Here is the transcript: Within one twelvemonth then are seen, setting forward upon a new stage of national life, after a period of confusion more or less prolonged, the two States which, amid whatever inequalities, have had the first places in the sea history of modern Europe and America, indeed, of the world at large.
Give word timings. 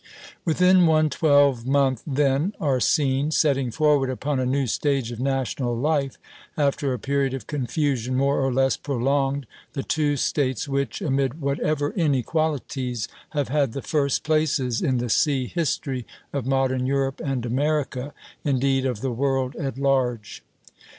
Within 0.45 0.87
one 0.87 1.11
twelvemonth 1.11 2.01
then 2.07 2.55
are 2.59 2.79
seen, 2.79 3.29
setting 3.29 3.69
forward 3.69 4.09
upon 4.09 4.39
a 4.39 4.47
new 4.47 4.65
stage 4.65 5.11
of 5.11 5.19
national 5.19 5.77
life, 5.77 6.17
after 6.57 6.91
a 6.91 6.97
period 6.97 7.35
of 7.35 7.45
confusion 7.45 8.15
more 8.17 8.41
or 8.43 8.51
less 8.51 8.77
prolonged, 8.77 9.45
the 9.73 9.83
two 9.83 10.17
States 10.17 10.67
which, 10.67 11.01
amid 11.03 11.39
whatever 11.39 11.91
inequalities, 11.91 13.07
have 13.33 13.49
had 13.49 13.73
the 13.73 13.83
first 13.83 14.23
places 14.23 14.81
in 14.81 14.97
the 14.97 15.07
sea 15.07 15.45
history 15.45 16.07
of 16.33 16.47
modern 16.47 16.87
Europe 16.87 17.21
and 17.23 17.45
America, 17.45 18.11
indeed, 18.43 18.87
of 18.87 19.01
the 19.01 19.11
world 19.11 19.55
at 19.57 19.77
large. 19.77 20.43